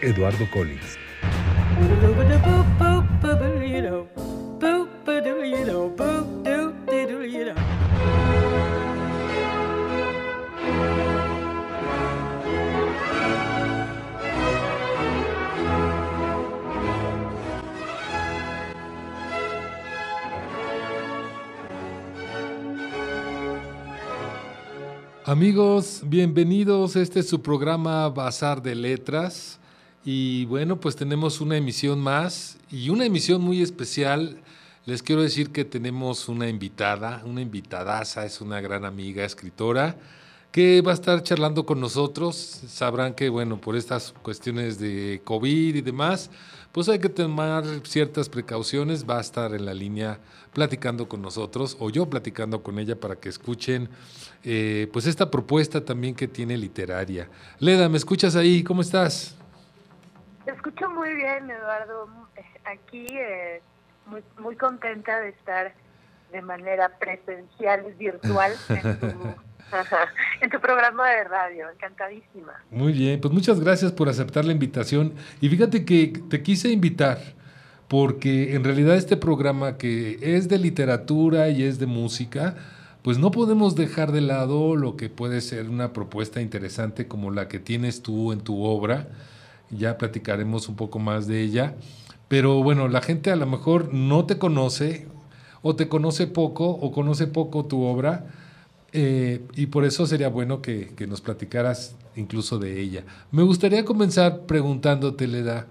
[0.00, 0.98] Eduardo Collins.
[25.42, 26.94] Amigos, bienvenidos.
[26.94, 29.58] Este es su programa Bazar de Letras.
[30.04, 34.40] Y bueno, pues tenemos una emisión más y una emisión muy especial.
[34.86, 39.96] Les quiero decir que tenemos una invitada, una invitadaza, es una gran amiga, escritora,
[40.52, 42.36] que va a estar charlando con nosotros.
[42.68, 46.30] Sabrán que, bueno, por estas cuestiones de COVID y demás,
[46.72, 49.08] pues hay que tomar ciertas precauciones.
[49.08, 50.18] Va a estar en la línea
[50.52, 53.88] platicando con nosotros o yo platicando con ella para que escuchen
[54.42, 57.28] eh, pues esta propuesta también que tiene literaria.
[57.58, 58.64] Leda, ¿me escuchas ahí?
[58.64, 59.36] ¿Cómo estás?
[60.44, 62.08] Te escucho muy bien, Eduardo.
[62.64, 63.62] Aquí eh,
[64.06, 65.74] muy, muy contenta de estar
[66.32, 69.06] de manera presencial, virtual, en tu,
[70.40, 71.70] en tu programa de radio.
[71.70, 72.52] Encantadísima.
[72.70, 75.14] Muy bien, pues muchas gracias por aceptar la invitación.
[75.40, 77.18] Y fíjate que te quise invitar
[77.88, 82.56] porque en realidad este programa que es de literatura y es de música,
[83.02, 87.48] pues no podemos dejar de lado lo que puede ser una propuesta interesante como la
[87.48, 89.08] que tienes tú en tu obra.
[89.70, 91.74] Ya platicaremos un poco más de ella.
[92.28, 95.06] Pero bueno, la gente a lo mejor no te conoce
[95.60, 98.24] o te conoce poco o conoce poco tu obra.
[98.92, 103.04] Eh, y por eso sería bueno que, que, nos platicaras incluso de ella.
[103.30, 105.66] Me gustaría comenzar preguntándote, Leda,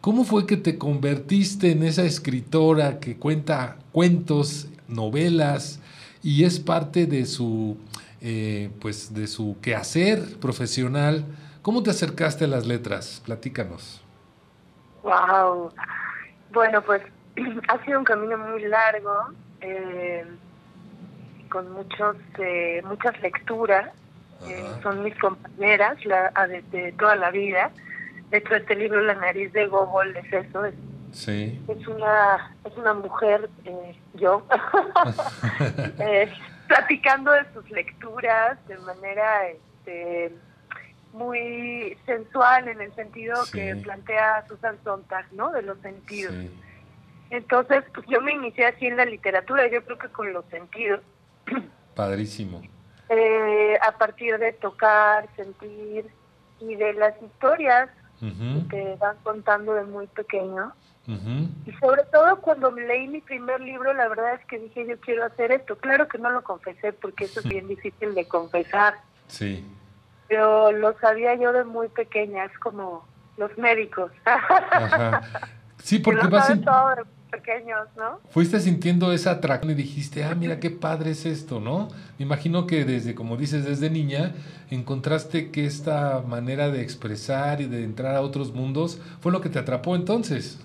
[0.00, 5.80] ¿cómo fue que te convertiste en esa escritora que cuenta cuentos, novelas,
[6.22, 7.76] y es parte de su,
[8.20, 11.24] eh, pues de su quehacer profesional.
[11.62, 13.22] ¿Cómo te acercaste a las letras?
[13.24, 14.02] Platícanos.
[15.02, 15.72] Wow.
[16.52, 17.02] Bueno, pues
[17.68, 19.12] ha sido un camino muy largo,
[19.60, 20.26] eh,
[21.50, 23.90] con muchos, eh, muchas lecturas.
[24.82, 27.70] son mis compañeras la, de, toda la vida.
[28.30, 30.74] De hecho, este libro, La nariz de Gogol, es eso, es
[31.12, 31.60] Sí.
[31.68, 34.46] Es una, es una mujer, eh, yo,
[35.98, 36.32] eh,
[36.68, 40.32] platicando de sus lecturas de manera este,
[41.12, 45.50] muy sensual en el sentido que plantea Susan Sontag, ¿no?
[45.50, 46.34] De los sentidos.
[47.30, 51.00] Entonces, pues yo me inicié así en la literatura, yo creo que con los sentidos.
[51.94, 52.62] Padrísimo.
[53.08, 56.06] Eh, a partir de tocar, sentir
[56.60, 57.90] y de las historias
[58.68, 60.72] que van contando de muy pequeño.
[61.66, 65.24] Y sobre todo cuando leí mi primer libro, la verdad es que dije, yo quiero
[65.24, 65.76] hacer esto.
[65.76, 68.94] Claro que no lo confesé porque eso es bien difícil de confesar.
[69.26, 69.66] Sí.
[70.28, 73.04] Pero lo sabía yo de muy pequeña, es como
[73.36, 74.12] los médicos.
[75.78, 76.94] Sí, porque vas todo
[77.30, 78.20] pequeños, ¿no?
[78.30, 81.88] Fuiste sintiendo esa atracción y dijiste, ah, mira qué padre es esto, ¿no?
[82.18, 84.32] Me imagino que desde, como dices, desde niña,
[84.70, 89.48] encontraste que esta manera de expresar y de entrar a otros mundos fue lo que
[89.48, 90.58] te atrapó entonces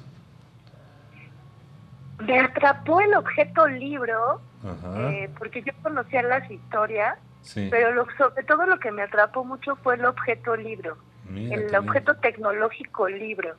[2.20, 7.18] me atrapó el objeto libro, eh, porque yo conocía las historias,
[7.54, 10.98] pero lo, sobre todo lo que me atrapó mucho fue el objeto libro,
[11.34, 13.56] el objeto tecnológico libro.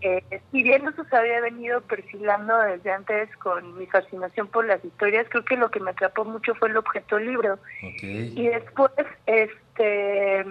[0.00, 4.84] Eh, si bien eso se había venido perfilando desde antes con mi fascinación por las
[4.84, 7.58] historias, creo que lo que me atrapó mucho fue el objeto libro.
[8.02, 8.92] Y después,
[9.26, 10.44] este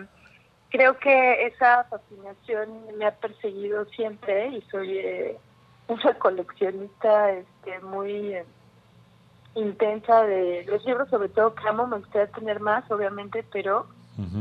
[0.69, 5.37] creo que esa fascinación me ha perseguido siempre y soy eh,
[5.87, 8.45] una coleccionista este, muy eh,
[9.55, 13.87] intensa de los libros, sobre todo que amo, me gustaría tener más, obviamente, pero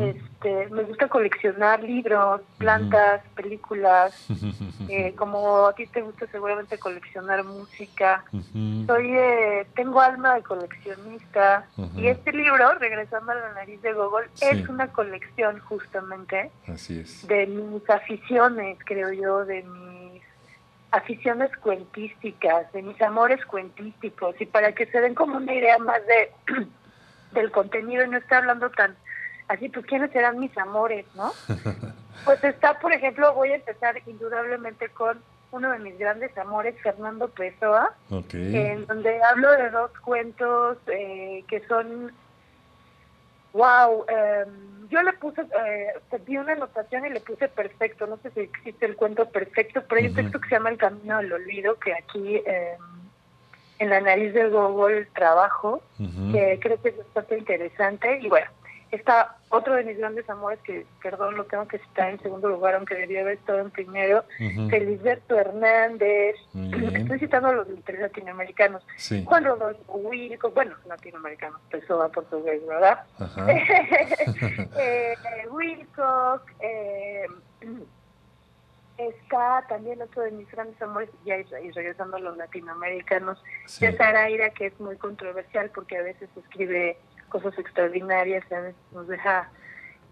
[0.01, 4.27] este, me gusta coleccionar libros, plantas, películas,
[4.89, 8.25] eh, como a ti te gusta seguramente coleccionar música.
[8.87, 14.29] Soy, eh, tengo alma de coleccionista y este libro, regresando a la nariz de Google,
[14.41, 17.27] es una colección justamente Así es.
[17.27, 19.97] de mis aficiones, creo yo, de mi
[20.93, 26.01] aficiones cuentísticas, de mis amores cuentísticos, y para que se den como una idea más
[26.07, 26.33] de
[27.33, 28.97] del contenido y no esté hablando tan
[29.49, 31.33] así, pues quiénes serán mis amores, ¿no?
[32.25, 35.21] Pues está, por ejemplo, voy a empezar indudablemente con
[35.53, 41.61] uno de mis grandes amores, Fernando Pessoa, en donde hablo de dos cuentos eh, que
[41.67, 42.13] son,
[43.53, 45.93] wow, em, yo le puse, eh,
[46.27, 50.01] di una anotación y le puse perfecto, no sé si existe el cuento perfecto, pero
[50.01, 52.79] hay un texto que se llama El Camino del Olvido, que aquí em,
[53.79, 55.83] en la nariz del Google trabajo,
[56.33, 58.51] que creo que es bastante interesante, y bueno,
[58.91, 62.75] Está otro de mis grandes amores, que perdón, lo tengo que citar en segundo lugar,
[62.75, 64.25] aunque debería haber estado en primero,
[64.71, 66.37] Felisberto Hernández,
[66.95, 68.87] estoy citando a los latinoamericanos,
[69.25, 73.05] Juan Rodolfo Wilco, bueno, latinoamericanos, eso va portugués, ¿verdad?
[74.79, 75.15] eh,
[75.51, 77.27] Wilcock, eh,
[78.99, 84.51] está también otro de mis grandes amores, ya y regresando a los latinoamericanos, César Aira,
[84.51, 86.97] que es muy controversial porque a veces escribe
[87.43, 88.45] cosas extraordinarias,
[88.93, 89.51] nos deja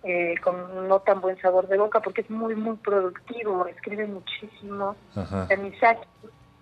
[0.03, 4.97] eh, con no tan buen sabor de boca porque es muy, muy productivo, escribe muchísimo.
[5.63, 6.07] Misaki,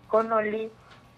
[0.08, 0.70] Connolly,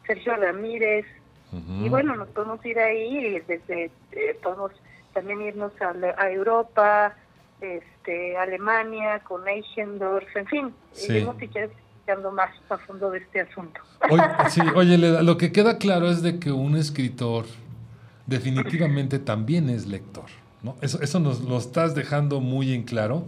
[0.06, 1.06] Sergio Ramírez,
[1.52, 4.72] y bueno, nos podemos ir ahí, desde, eh, podemos
[5.12, 7.14] también irnos a, Europa,
[7.60, 11.24] este, Alemania, con Eichendorf, en fin, sí.
[11.38, 11.70] si quieres
[12.32, 13.80] más a fondo de este asunto.
[14.10, 17.44] Oye, sí, oye, lo que queda claro es de que un escritor
[18.26, 20.26] definitivamente también es lector.
[20.62, 20.76] ¿no?
[20.80, 23.26] Eso, eso nos lo estás dejando muy en claro.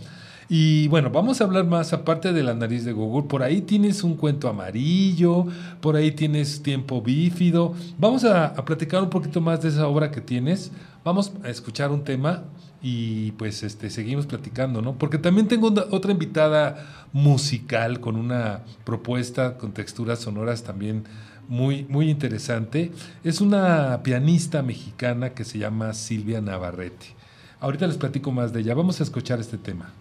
[0.49, 3.29] Y bueno, vamos a hablar más aparte de la nariz de Google.
[3.29, 5.47] Por ahí tienes un cuento amarillo,
[5.81, 7.75] por ahí tienes tiempo bífido.
[7.99, 10.71] Vamos a, platicar un poquito más de esa obra que tienes.
[11.05, 12.45] Vamos a escuchar un tema
[12.81, 14.97] y pues este, seguimos platicando, ¿no?
[14.97, 21.05] Porque también tengo otra invitada musical con una propuesta con texturas sonoras también
[21.49, 22.93] muy, muy interesante.
[23.25, 27.15] Es una pianista mexicana que se llama Silvia Navarrete.
[27.61, 28.75] Ahorita les platico más de ella.
[28.75, 29.93] Vamos a escuchar este tema.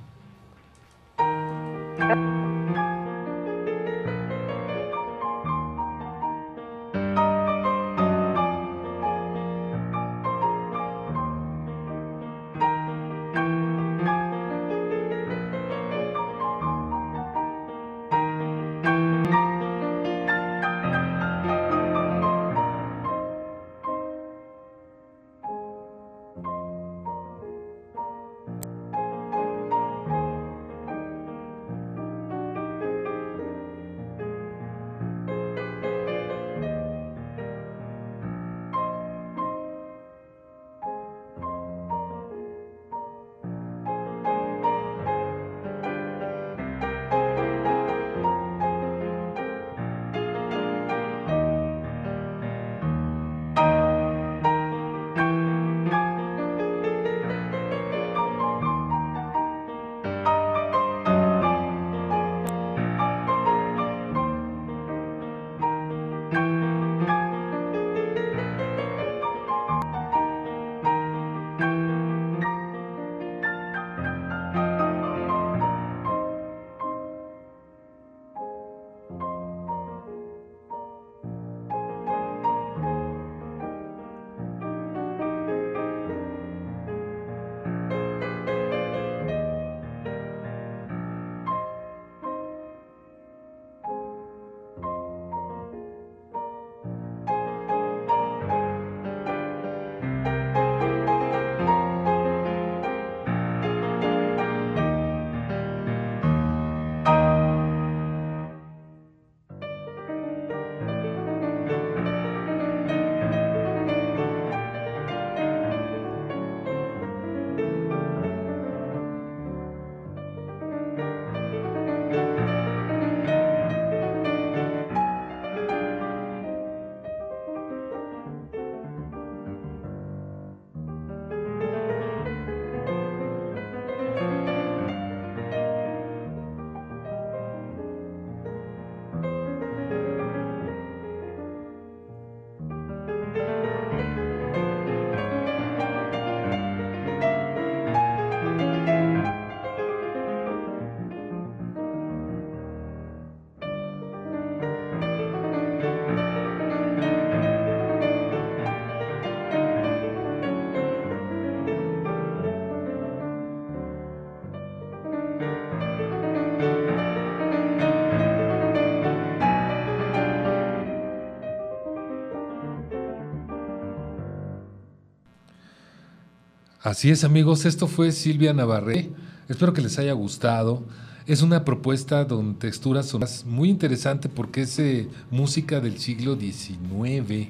[176.86, 179.10] Así es, amigos, esto fue Silvia Navarrete
[179.50, 180.84] Espero que les haya gustado.
[181.26, 187.50] Es una propuesta donde texturas son muy interesante porque es eh, música del siglo XIX.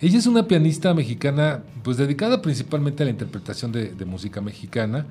[0.00, 5.06] Ella es una pianista mexicana, pues dedicada principalmente a la interpretación de, de música mexicana.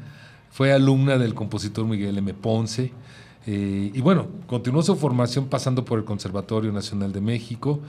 [0.51, 2.35] Fue alumna del compositor Miguel M.
[2.35, 2.91] Ponce.
[3.47, 7.79] Eh, y bueno, continuó su formación pasando por el Conservatorio Nacional de México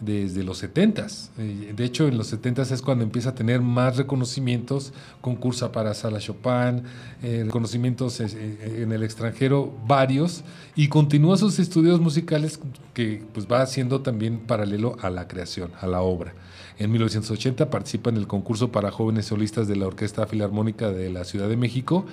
[0.00, 1.06] desde los 70
[1.38, 5.94] eh, de hecho, en los 70 es cuando empieza a tener más reconocimientos, concursa para
[5.94, 6.82] Sala Chopin,
[7.22, 12.60] eh, reconocimientos en el extranjero varios, y continúa sus estudios musicales
[12.94, 16.34] que pues, va haciendo también paralelo a la creación, a la obra.
[16.78, 21.24] En 1980 participa en el concurso para jóvenes solistas de la Orquesta Filarmónica de la
[21.24, 22.04] Ciudad de México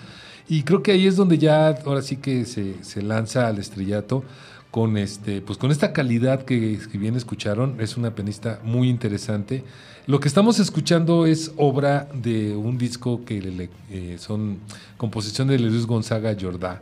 [0.47, 4.23] y creo que ahí es donde ya ahora sí que se, se lanza al estrellato
[4.73, 9.63] con este, pues con esta calidad que, bien escucharon, es una pianista muy interesante.
[10.07, 14.57] Lo que estamos escuchando es obra de un disco que eh, son
[14.97, 16.81] composición de Luis Gonzaga Jordá,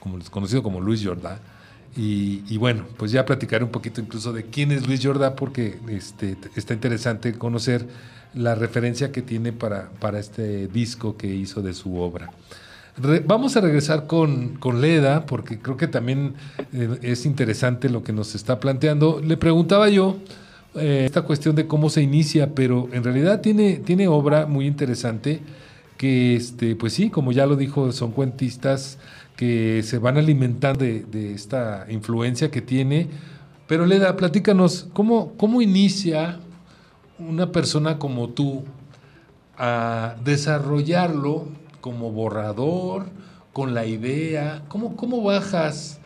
[0.00, 1.38] como, conocido como Luis Jordá.
[1.96, 5.78] Y, y, bueno, pues ya platicaré un poquito incluso de quién es Luis Jordá, porque
[5.88, 7.86] este, está interesante conocer
[8.34, 12.32] la referencia que tiene para, para este disco que hizo de su obra
[13.24, 16.34] vamos a regresar con, Leda, porque creo que también
[16.72, 19.20] eh, es interesante lo que nos está planteando.
[19.22, 20.16] Le preguntaba yo
[20.74, 25.40] eh, esta cuestión de cómo se inicia, pero en realidad tiene, tiene obra muy interesante
[25.98, 28.98] que, este, pues sí, como ya lo dijo, son cuentistas
[29.36, 33.08] que se van alimentando de, de esta influencia que tiene.
[33.66, 36.38] Pero Leda, platícanos, ¿cómo, ¿cómo inicia
[37.18, 38.64] una persona como tú
[39.58, 41.48] a desarrollarlo
[41.86, 43.04] como borrador,
[43.52, 44.62] con la idea?
[44.66, 46.00] ¿Cómo, cómo bajas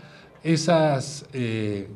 [0.45, 1.89] esas eh,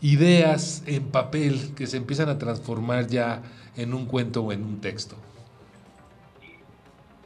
[0.00, 3.42] ideas en papel que se empiezan a transformar ya
[3.76, 5.16] en un cuento o en un texto?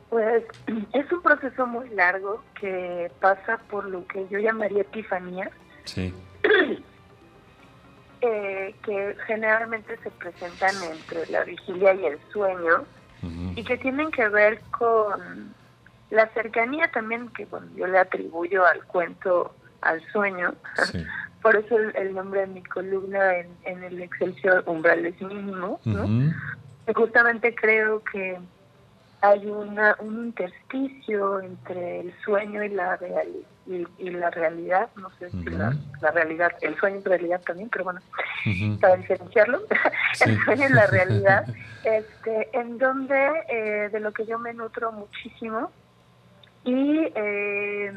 [0.09, 0.45] Pues
[0.95, 5.51] es un proceso muy largo que pasa por lo que yo llamaría epifanía.
[5.85, 6.15] Sí.
[8.25, 12.85] Eh, que generalmente se presentan entre la vigilia y el sueño
[13.57, 15.53] y que tienen que ver con
[16.13, 20.55] la cercanía también que bueno, yo le atribuyo al cuento, al sueño,
[21.43, 26.09] por eso el, nombre de mi columna en, en el Excelsior Umbrales Mínimo, ¿no?
[26.95, 28.39] justamente creo que
[29.23, 32.99] hay una, un intersticio entre el sueño y la
[33.67, 35.73] y, la realidad, no sé si la,
[36.13, 38.01] realidad, el sueño y realidad también, pero bueno,
[38.81, 39.63] para diferenciarlo,
[40.27, 41.47] el sueño y la realidad,
[41.85, 45.71] este, en donde eh, de lo que yo me nutro muchísimo
[46.65, 47.93] y eh,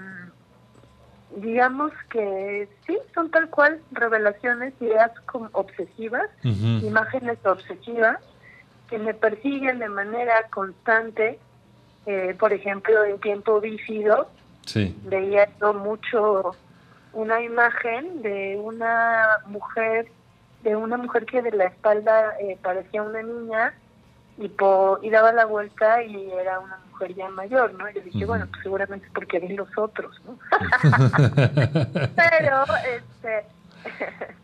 [1.36, 8.19] digamos que sí, son tal cual revelaciones, ideas como obsesivas, imágenes obsesivas
[8.89, 11.39] que me persiguen de manera constante.
[12.05, 14.29] Eh, por ejemplo, en tiempo bífido,
[15.03, 16.55] veía yo mucho
[17.13, 20.07] una imagen de una mujer,
[20.63, 23.74] de una mujer que de la espalda eh, parecía una niña
[24.38, 27.89] y, po, y daba la vuelta y era una mujer ya mayor, ¿no?
[27.89, 30.38] Y yo dije, bueno, pues seguramente porque vi los otros, ¿no?
[32.15, 32.65] Pero,
[32.96, 33.46] este,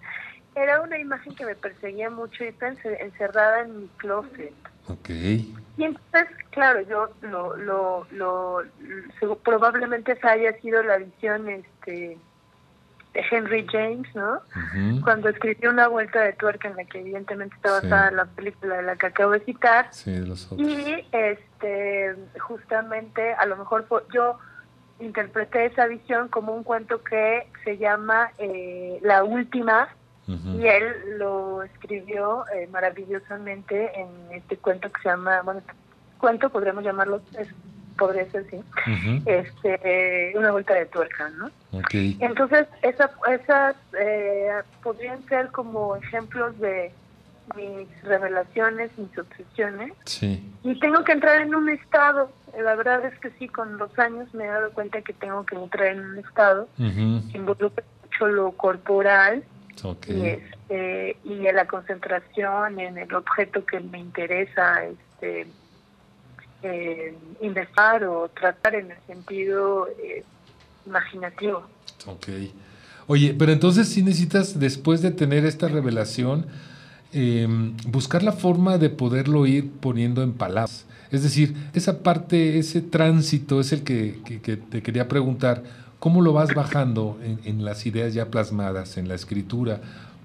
[0.55, 4.53] era una imagen que me perseguía mucho y estaba encerrada en mi closet.
[4.87, 5.09] Ok.
[5.09, 8.63] Y entonces, claro, yo lo, lo, lo,
[9.43, 12.17] probablemente esa haya sido la visión, este,
[13.13, 14.41] de Henry James, ¿no?
[15.03, 18.83] Cuando escribió una vuelta de tuerca en la que evidentemente está basada la película de
[18.83, 19.87] la que acabo de citar.
[19.91, 20.67] Sí, de los otros.
[20.67, 24.37] Y este, justamente, a lo mejor yo
[24.99, 29.89] interpreté esa visión como un cuento que se llama eh, La Última,
[30.27, 35.61] y él lo escribió eh, maravillosamente en este cuento que se llama, bueno,
[36.19, 37.49] cuento podríamos llamarlo, es
[38.01, 38.59] podría ser, sí,
[39.27, 41.51] este, una vuelta de tuerca, ¿no?
[41.93, 44.49] Entonces, esa, esas eh,
[44.81, 46.91] podrían ser como ejemplos de
[47.55, 49.93] mis revelaciones, mis obsesiones.
[50.05, 50.51] Sí.
[50.63, 52.31] Y tengo que entrar en un estado.
[52.59, 55.55] La verdad es que sí, con los años me he dado cuenta que tengo que
[55.55, 59.43] entrar en un estado que involucra mucho lo corporal
[60.07, 65.45] y, este, y la concentración en el objeto que me interesa, este
[66.63, 70.23] eh, investigar o tratar en el sentido eh,
[70.85, 71.63] imaginativo.
[72.05, 72.27] Ok.
[73.07, 76.45] Oye, pero entonces sí necesitas, después de tener esta revelación,
[77.13, 80.85] em, buscar la forma de poderlo ir poniendo en palabras.
[81.11, 84.19] Es decir, esa parte, ese tránsito es el que,
[84.69, 85.63] te quería preguntar,
[85.99, 89.81] ¿cómo lo vas bajando en, en, las ideas ya plasmadas, en la escritura?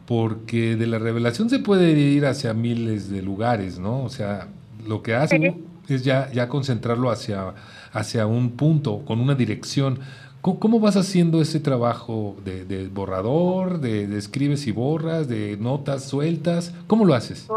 [0.06, 4.04] Porque de la revelación se puede ir hacia miles de lugares, ¿no?
[4.04, 4.46] O sea,
[4.86, 5.56] lo que hace
[5.88, 7.54] es ya, ya concentrarlo hacia,
[7.92, 10.00] hacia un punto, con una dirección.
[10.40, 16.72] ¿Cómo, vas haciendo ese trabajo de, borrador, de, escribes y borras, de notas sueltas?
[16.86, 17.48] ¿Cómo lo haces?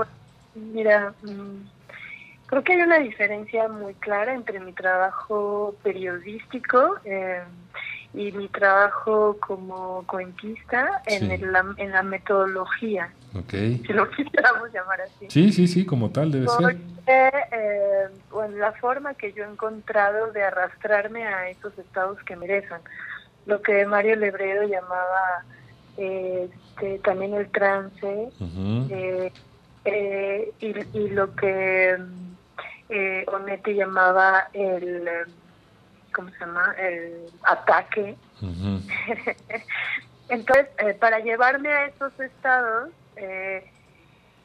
[0.56, 1.68] Mira, mm,
[2.48, 7.44] creo que hay una diferencia muy clara entre mi trabajo periodístico eh,
[8.16, 11.44] y mi trabajo como cuentista en, el,
[11.78, 13.12] en la metodología.
[13.36, 13.84] Okay.
[13.86, 15.28] Si lo quisiéramos llamar así.
[15.30, 16.78] Sí, sí, sí, como tal debe ser.
[17.08, 22.80] Eh, bueno, la forma que yo he encontrado de arrastrarme a esos estados que merecen.
[23.46, 25.44] Lo que Mario Lebredo llamaba
[25.98, 28.30] este, también el trance,
[28.90, 29.32] eh,
[29.86, 31.98] eh, y, lo que
[32.90, 35.10] eh, Onetti llamaba el
[36.14, 36.76] ¿cómo se llama?
[36.78, 38.16] El ataque.
[40.30, 42.90] Entonces, eh, para llevarme a esos estados,
[43.20, 43.64] eh,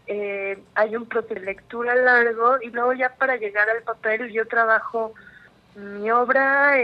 [0.07, 4.47] eh, hay un proceso de lectura largo y luego ya para llegar al papel yo
[4.47, 5.14] trabajo
[5.76, 6.75] mi obra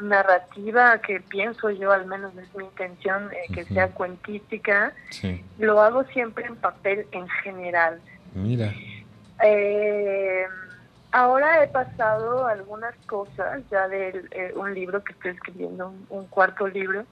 [0.00, 4.92] narrativa, que pienso yo, al menos es mi intención, que sea cuentística,
[5.58, 8.00] lo hago siempre en papel en general.
[8.34, 8.72] Mira.
[9.42, 10.44] Eh,
[11.16, 16.68] Ahora he pasado algunas cosas ya de eh, un libro que estoy escribiendo, un, cuarto
[16.68, 17.06] libro.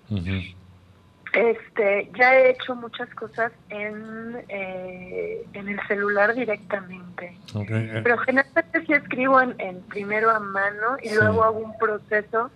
[1.35, 7.37] Este, ya he hecho muchas cosas en, eh, en el celular directamente.
[7.53, 12.51] Pero generalmente sí escribo en, primero a mano y luego hago un proceso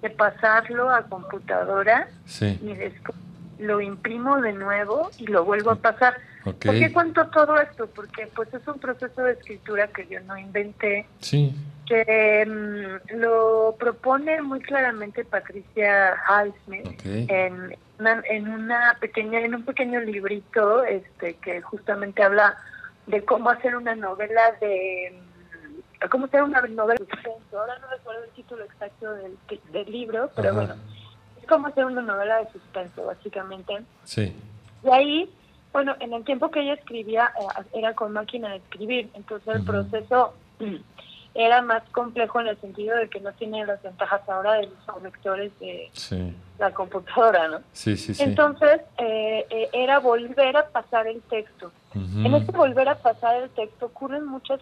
[0.00, 2.08] de pasarlo a computadora
[2.40, 3.18] y después
[3.58, 6.16] lo imprimo de nuevo y lo vuelvo a pasar.
[6.44, 7.86] ¿Por qué cuento todo esto?
[7.88, 11.06] Porque pues es un proceso de escritura que yo no inventé.
[11.20, 11.54] Sí.
[11.86, 19.64] Que mm, lo propone muy claramente Patricia Highsmith en, una, en una pequeña en un
[19.64, 22.56] pequeño librito este que justamente habla
[23.06, 25.20] de cómo hacer una novela de
[26.00, 29.36] mm, cómo hacer una novela de Ahora no recuerdo el título exacto del,
[29.72, 30.74] del libro, pero bueno,
[31.40, 33.82] es como hacer una novela de suspenso, básicamente.
[34.04, 34.34] Sí.
[34.84, 35.30] Y ahí
[35.72, 39.64] bueno, en el tiempo que ella escribía eh, era con máquina de escribir, entonces el
[39.64, 40.34] proceso
[41.34, 45.02] era más complejo en el sentido de que no tiene las ventajas ahora de los
[45.02, 45.90] lectores de
[46.58, 47.60] la computadora, ¿no?
[47.72, 48.22] Sí, sí, sí.
[48.22, 51.72] Entonces eh, eh, era volver a pasar el texto.
[51.94, 54.60] En este volver a pasar el texto ocurren muchas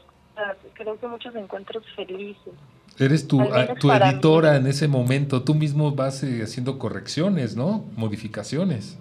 [0.74, 2.54] creo que muchos encuentros felices.
[2.98, 7.84] Eres tu, ah, tu editora en ese momento, tú mismo vas haciendo correcciones, ¿no?
[7.96, 8.98] Modificaciones.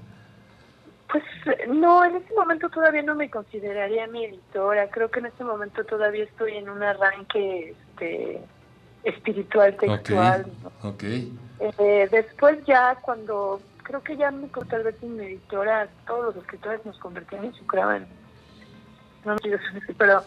[1.68, 4.90] No, en este momento todavía no me consideraría mi editora.
[4.90, 8.42] Creo que en este momento todavía estoy en un arranque este,
[9.04, 10.46] espiritual, textual.
[10.84, 11.34] Okay.
[11.60, 16.86] Eh, después ya cuando creo que ya me tal vez mi editora, todos los escritores
[16.86, 18.08] nos convertimos, en,
[19.26, 19.36] no
[19.98, 20.24] pero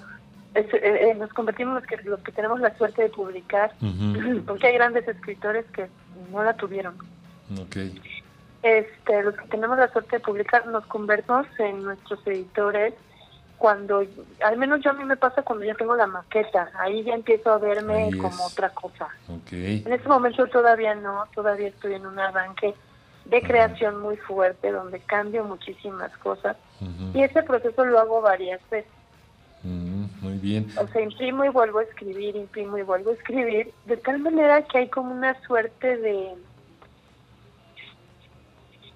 [0.54, 3.72] eh, eh, nos convertimos los que, los que tenemos la suerte de publicar,
[4.46, 5.88] porque hay grandes escritores que
[6.32, 6.96] no la tuvieron.
[7.62, 8.00] Okay
[8.62, 12.94] este, los que tenemos la suerte de publicar nos convertimos en nuestros editores
[13.60, 14.02] cuando,
[14.42, 17.52] al menos yo a mí me pasa cuando ya tengo la maqueta, ahí ya empiezo
[17.52, 19.08] a verme como otra cosa.
[19.50, 22.74] En este momento todavía no, todavía estoy en un arranque
[23.26, 26.56] de creación muy fuerte donde cambio muchísimas cosas
[27.12, 28.90] y ese proceso lo hago varias veces.
[29.62, 30.66] muy bien.
[30.78, 34.62] O sea, imprimo y vuelvo a escribir, imprimo y vuelvo a escribir, de tal manera
[34.62, 36.34] que hay como una suerte de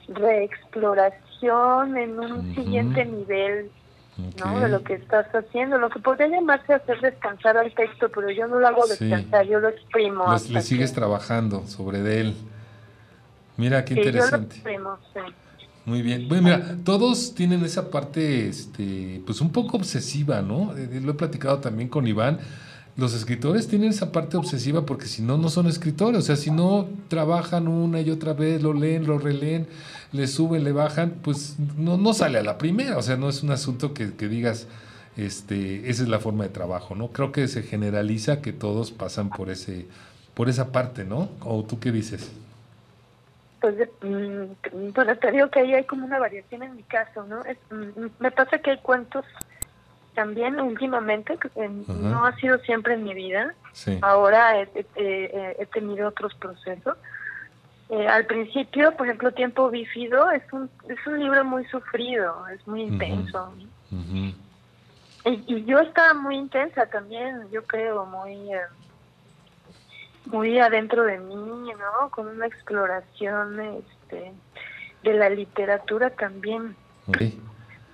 [0.09, 3.71] reexploración en un siguiente nivel
[4.39, 4.61] ¿no?
[4.61, 8.47] de lo que estás haciendo, lo que podría llamarse hacer descansar al texto, pero yo
[8.47, 10.25] no lo hago descansar, yo lo exprimo.
[10.51, 12.35] le sigues trabajando sobre él.
[13.57, 14.63] Mira, qué interesante.
[15.85, 16.29] Muy bien.
[16.29, 20.75] Bueno, mira, todos tienen esa parte, este, pues un poco obsesiva, ¿no?
[20.77, 22.39] Eh, lo he platicado también con Iván
[22.97, 26.19] los escritores tienen esa parte obsesiva porque si no, no son escritores.
[26.19, 29.67] O sea, si no trabajan una y otra vez, lo leen, lo releen,
[30.13, 32.97] le suben, le bajan, pues no, no sale a la primera.
[32.97, 34.69] O sea, no es un asunto que, digas,
[35.17, 37.09] este, esa es la forma de trabajo, ¿no?
[37.09, 39.87] Creo que se generaliza que todos pasan por ese,
[40.35, 41.31] por esa parte, ¿no?
[41.41, 42.31] ¿O tú qué dices?
[43.61, 47.41] Pues mm, te digo que ahí hay como una variación en mi caso, ¿no?
[47.41, 49.25] Mm, me pasa que hay cuentos
[50.15, 51.39] también últimamente,
[51.87, 53.55] no ha sido siempre en mi vida,
[54.03, 56.97] ahora he, tenido otros procesos.
[57.91, 62.67] Eh, al principio, por ejemplo, Tiempo Bífido es un, es un libro muy sufrido, es
[62.67, 63.53] muy intenso.
[65.25, 68.61] y, yo estaba muy intensa también, yo creo, muy, eh,
[70.27, 72.11] muy adentro de mí, ¿no?
[72.11, 74.33] Con una exploración este,
[75.03, 76.75] de la literatura también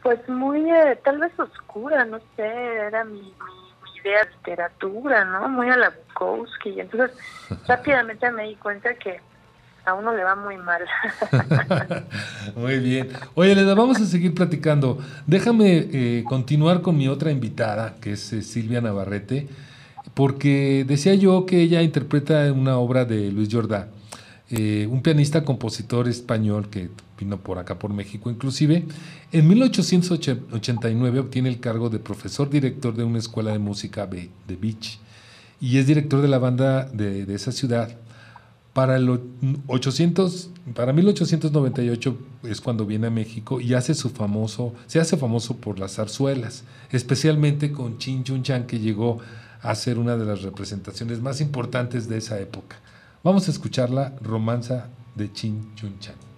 [0.02, 5.48] pues muy, eh, tal vez oscura, no sé, era mi, mi, ideas de literatura, ¿no?
[5.48, 6.70] Muy a la Bukowski.
[6.70, 7.16] Y entonces
[7.68, 9.20] rápidamente me di cuenta que
[9.84, 10.82] a uno le va muy mal.
[12.56, 13.08] muy bien.
[13.34, 14.98] Oye, Leda, vamos a seguir platicando.
[15.26, 19.48] Déjame eh, continuar con mi otra invitada, que es eh, Silvia Navarrete,
[20.14, 23.88] porque decía yo que ella interpreta una obra de Luis Jordá,
[24.50, 28.84] eh, un pianista compositor español que vino por acá, por México inclusive.
[29.30, 34.98] En 1889 obtiene el cargo de profesor director de una escuela de música de Beach
[35.60, 37.96] y es director de la banda de, de esa ciudad.
[38.72, 39.20] Para, el
[39.66, 45.56] 800, para 1898 es cuando viene a México y hace su famoso, se hace famoso
[45.56, 49.18] por las zarzuelas, especialmente con Chin Chun Chan, que llegó
[49.60, 52.76] a ser una de las representaciones más importantes de esa época.
[53.24, 56.29] Vamos a escuchar la romanza de Chin Chun Chan.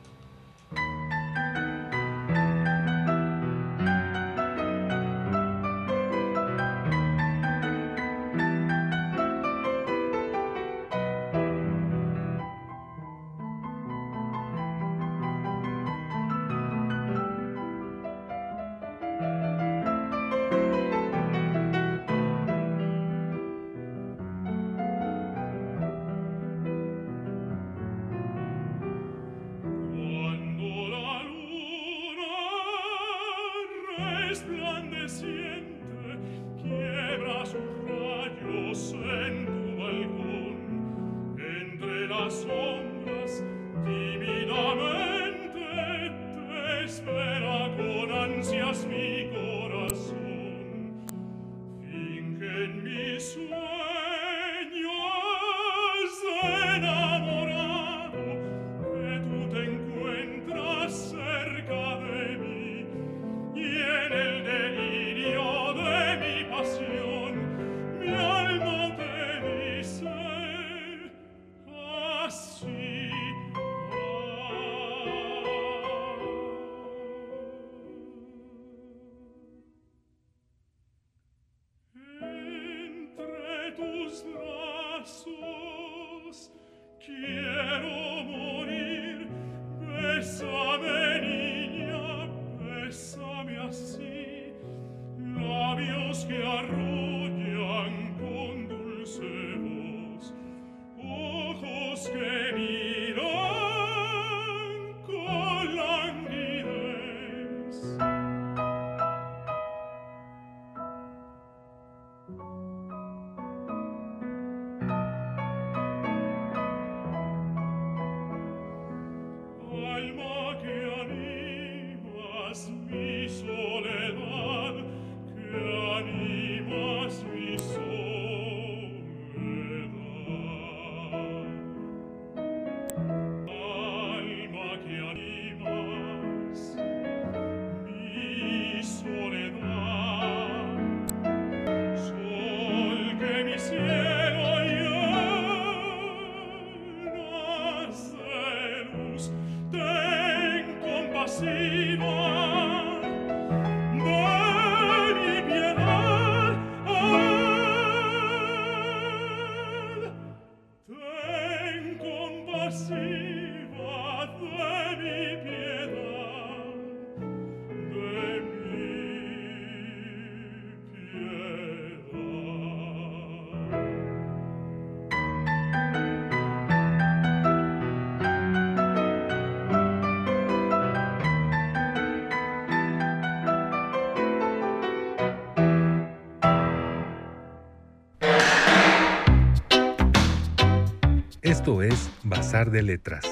[192.52, 193.24] De Letras.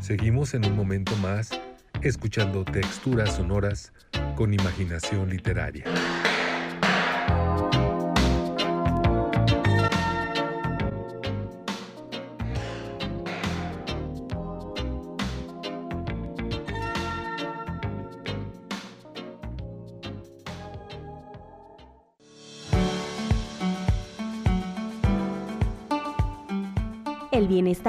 [0.00, 1.50] Seguimos en un momento más
[2.00, 3.92] escuchando texturas sonoras
[4.36, 5.84] con imaginación literaria.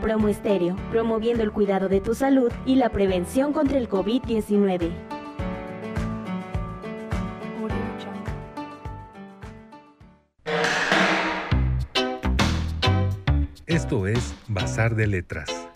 [0.00, 4.90] Promo Estéreo, promoviendo el cuidado de tu salud y la prevención contra el COVID-19.
[13.66, 15.68] Esto es Bazar de Letras.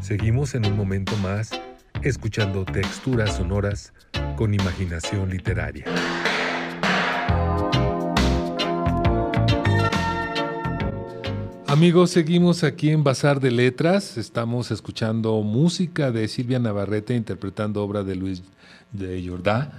[0.00, 1.50] Seguimos en un momento más
[2.02, 3.92] escuchando texturas sonoras
[4.36, 5.84] con imaginación literaria.
[11.70, 14.18] Amigos, seguimos aquí en Bazar de Letras.
[14.18, 18.42] Estamos escuchando música de Silvia Navarrete interpretando obra de Luis
[18.90, 19.70] de Jordá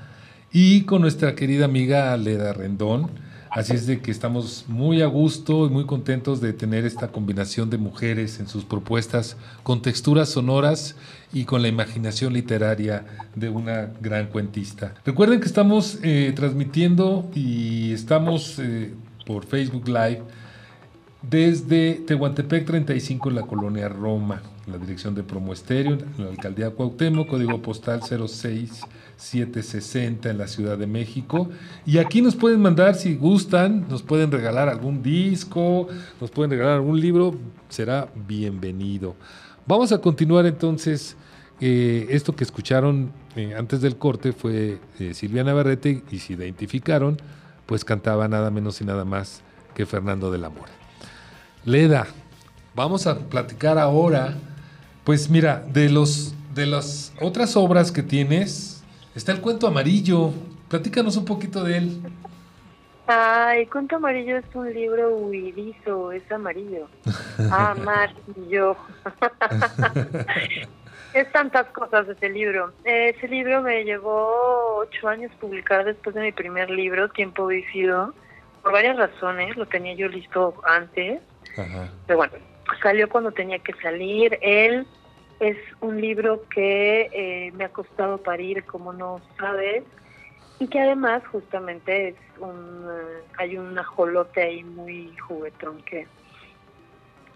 [0.54, 3.12] y con nuestra querida amiga Leda Rendón.
[3.50, 7.70] Así es de que estamos muy a gusto y muy contentos de tener esta combinación
[7.70, 10.96] de mujeres en sus propuestas con texturas sonoras
[11.34, 13.04] y con la imaginación literaria
[13.36, 14.94] de una gran cuentista.
[15.06, 18.94] Recuerden que estamos eh, transmitiendo y estamos eh,
[19.26, 20.22] por Facebook Live
[21.22, 26.72] desde Tehuantepec 35 en la colonia Roma, la dirección de Promo Estéreo, en la alcaldía
[26.72, 31.50] Cuauhtémoc, código postal 06760 en la Ciudad de México.
[31.86, 35.88] Y aquí nos pueden mandar, si gustan, nos pueden regalar algún disco,
[36.20, 37.36] nos pueden regalar algún libro,
[37.70, 39.16] será bienvenido.
[39.68, 41.18] Vamos a continuar entonces.
[41.64, 47.18] Eh, esto que escucharon eh, antes del corte fue eh, Silvia Navarrete y si identificaron,
[47.68, 49.44] pues cantaba nada menos y nada más
[49.76, 50.81] que Fernando de la Mora.
[51.64, 52.08] Leda,
[52.74, 54.34] vamos a platicar ahora,
[55.04, 60.32] pues mira, de los de las otras obras que tienes, está el cuento amarillo.
[60.70, 62.02] Platícanos un poquito de él.
[63.06, 66.88] Ay, Cuento Amarillo es un libro huidizo, es amarillo.
[67.52, 68.78] Amarillo.
[71.14, 72.72] es tantas cosas ese libro.
[72.86, 78.14] Ese libro me llevó ocho años publicar después de mi primer libro, Tiempo Vivido,
[78.64, 79.58] por varias razones.
[79.58, 81.22] Lo tenía yo listo antes
[81.56, 82.34] pero bueno,
[82.82, 84.38] salió cuando tenía que salir.
[84.42, 84.88] Él
[85.40, 89.84] es un libro que eh, me ha costado parir, como no sabes,
[90.60, 96.08] y que además justamente es un, eh, hay un ajolote ahí muy juguetón que,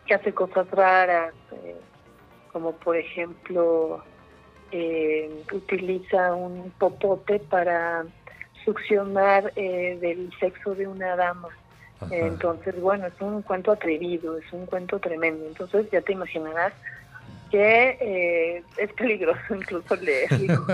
[0.05, 1.75] que hace cosas raras, eh,
[2.51, 4.03] como por ejemplo
[5.53, 8.03] utiliza un popote para
[8.65, 11.47] succionar del sexo de una dama.
[12.11, 15.45] Entonces, bueno, es un cuento atrevido, es un cuento tremendo.
[15.47, 16.73] Entonces, ya te imaginarás
[17.51, 20.65] que eh, es peligroso incluso leerlo.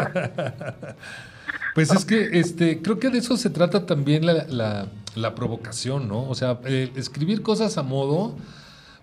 [1.75, 6.27] pues es que este, creo que de eso se trata también la, la, provocación, ¿no?
[6.27, 6.59] O sea,
[6.95, 8.35] escribir cosas a modo,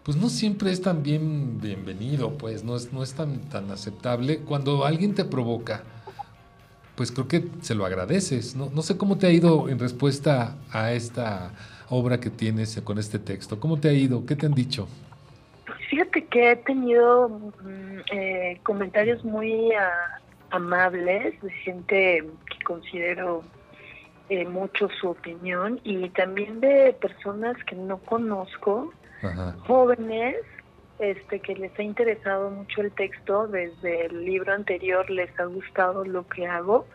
[0.02, 4.40] pues no siempre es tan bien bienvenido, pues no es, no es tan, tan aceptable.
[4.40, 5.82] Cuando alguien te provoca,
[6.96, 8.56] pues creo que se lo agradeces.
[8.56, 11.52] No, no sé cómo te ha ido en respuesta a esta
[11.90, 13.58] obra que tienes con este texto.
[13.58, 14.24] ¿Cómo te ha ido?
[14.26, 14.88] ¿Qué te han dicho?
[15.90, 20.20] Fíjate que he tenido mm, eh, comentarios muy ah,
[20.50, 23.42] amables de gente que considero
[24.28, 28.92] eh, mucho su opinión y también de personas que no conozco,
[29.66, 30.36] jóvenes,
[30.98, 36.04] este que les ha interesado mucho el texto, desde el libro anterior les ha gustado
[36.04, 36.86] lo que hago.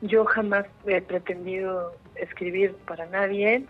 [0.00, 3.66] Yo jamás he pretendido escribir para nadie,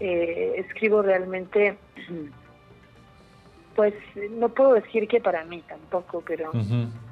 [0.00, 1.76] eh, escribo realmente,
[3.74, 3.94] pues
[4.32, 6.50] no puedo decir que para mí tampoco, pero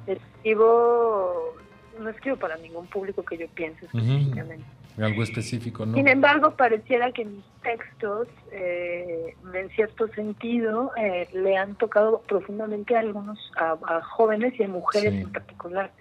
[0.07, 1.55] escribo,
[1.99, 4.65] no escribo para ningún público que yo piense específicamente.
[4.97, 5.95] Algo específico, ¿no?
[5.95, 12.97] Sin embargo, pareciera que mis textos, eh, en cierto sentido, eh, le han tocado profundamente
[12.97, 15.91] a algunos, a, jóvenes y a mujeres en particular.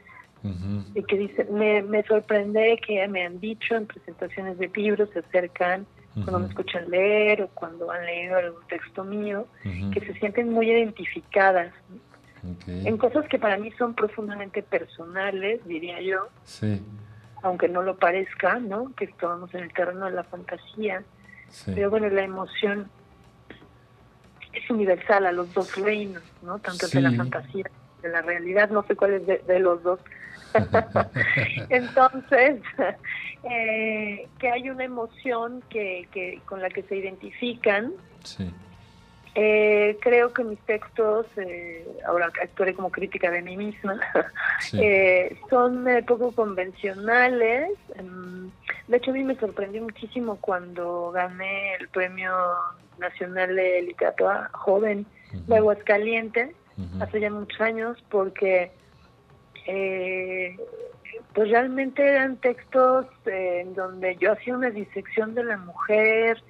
[0.94, 5.18] Y que dice, me, me sorprende que me han dicho en presentaciones de libros, se
[5.18, 5.87] acercan
[6.24, 9.46] cuando me escuchan leer o cuando han leído algún texto mío,
[9.92, 11.72] que se sienten muy identificadas
[12.66, 16.28] en cosas que para mí son profundamente personales, diría yo,
[17.42, 18.94] aunque no lo parezca, ¿no?
[18.94, 21.02] Que estamos en el terreno de la fantasía,
[21.66, 22.88] pero bueno, la emoción
[24.52, 26.59] es universal a los dos reinos, ¿no?
[26.59, 27.64] Tanto de la fantasía
[28.02, 30.00] de la realidad, no sé cuál es de los dos
[31.68, 32.61] Entonces,
[33.44, 37.92] eh, que hay una emoción que, que, con la que se identifican.
[39.40, 44.00] Eh, creo que mis textos, eh, ahora actuaré como crítica de mí misma,
[44.72, 47.70] eh, son poco convencionales.
[47.94, 48.50] Em,
[48.88, 52.32] de hecho, a mí me sorprendió muchísimo cuando gané el Premio
[52.98, 55.06] Nacional de Literatura Joven
[55.46, 56.56] de Aguascalientes,
[57.00, 58.72] hace ya muchos años, porque
[61.35, 66.42] pues realmente eran textos en donde yo hacía una disección de la mujer,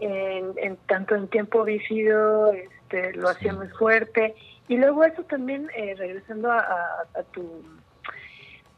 [0.00, 4.34] en, tanto en tiempo vivido este, lo hacía muy fuerte.
[4.68, 7.62] Y luego eso también eh, regresando a, tu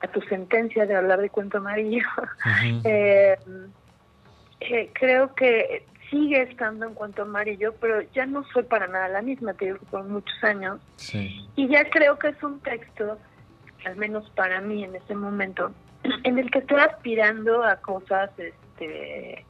[0.00, 2.06] a tu sentencia de hablar de cuento amarillo
[2.84, 3.34] eh,
[4.60, 9.22] eh, creo que sigue estando en cuento amarillo pero ya no soy para nada la
[9.22, 10.80] misma te digo por muchos años.
[11.54, 13.18] Y ya creo que es un texto
[13.86, 15.72] al menos para mí en ese momento
[16.24, 19.44] en el que estoy aspirando a cosas este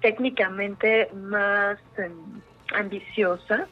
[0.00, 2.40] técnicamente más em,
[2.72, 3.66] ambiciosa.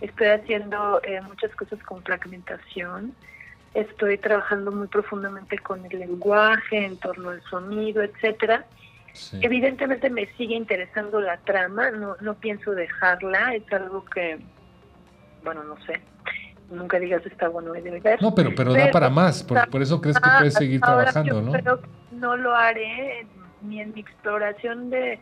[0.00, 3.14] Estoy haciendo eh, muchas cosas con fragmentación.
[3.74, 8.64] Estoy trabajando muy profundamente con el lenguaje, en torno al sonido, etcétera.
[9.42, 14.38] Evidentemente me sigue interesando la trama, no, no pienso dejarla, es algo que,
[15.44, 16.00] bueno, no sé,
[16.70, 18.22] nunca digas está bueno ver.
[18.22, 21.52] No, pero, pero, da para más, por, eso crees que puedes seguir trabajando, ¿no?
[21.52, 21.80] Pero
[22.12, 23.26] no lo haré
[23.62, 25.20] ni en mi exploración de,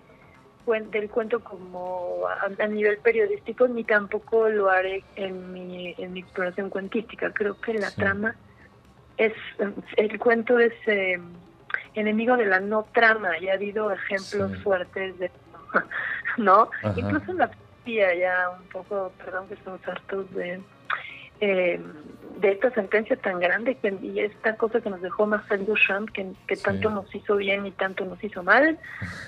[0.90, 6.70] del cuento como a, nivel periodístico, ni tampoco lo haré en mi, en mi exploración
[6.70, 7.32] cuentística.
[7.32, 8.36] Creo que la trama
[9.16, 9.32] es,
[9.96, 11.18] el cuento es eh,
[11.94, 15.30] enemigo de la no trama, y ha habido ejemplos fuertes de
[16.38, 16.70] ¿no?
[16.96, 20.60] Incluso en la poesía ya un poco, perdón que estamos hartos de
[21.40, 21.80] eh,
[22.40, 26.32] de esta sentencia tan grande que, y esta cosa que nos dejó Marcel Duchamp, que,
[26.46, 28.78] que tanto nos hizo bien y tanto nos hizo mal,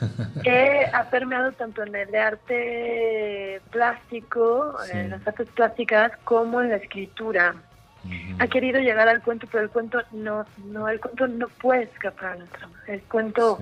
[0.45, 6.77] que ha permeado tanto en el arte plástico, en las artes plásticas, como en la
[6.77, 7.55] escritura.
[8.39, 12.33] Ha querido llegar al cuento, pero el cuento no, no, el cuento no puede escapar
[12.33, 12.83] a la trama.
[12.87, 13.59] El cuento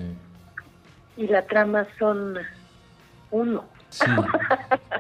[1.17, 2.39] y la trama son
[3.31, 3.65] uno.
[3.91, 4.05] Sí.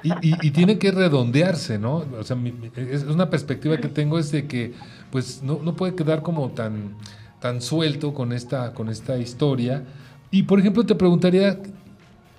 [0.02, 2.04] Y, tiene que redondearse, ¿no?
[2.18, 2.36] O sea,
[2.76, 4.72] es una perspectiva que tengo es de que,
[5.10, 6.94] pues, no, no puede quedar como tan,
[7.40, 9.84] tan suelto con esta, con esta historia.
[10.30, 11.58] Y, por ejemplo, te preguntaría,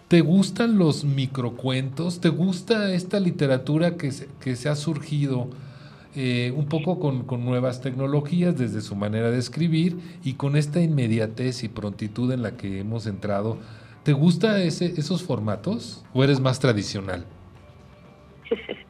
[0.08, 2.20] ¿te gustan los microcuentos?
[2.20, 5.50] ¿Te gusta esta literatura que se, que se ha surgido
[6.16, 10.82] eh, un poco con, con, nuevas tecnologías desde su manera de escribir y con esta
[10.82, 13.58] inmediatez y prontitud en la que hemos entrado?
[14.04, 17.26] ¿Te gusta ese, esos formatos o eres más tradicional?